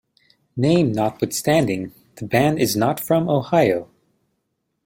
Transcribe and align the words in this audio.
Name 0.57 0.91
notwithstanding, 0.93 1.93
the 2.15 2.25
band 2.25 2.57
is 2.57 2.75
not 2.75 2.99
from 2.99 3.29
Ohio. 3.29 3.87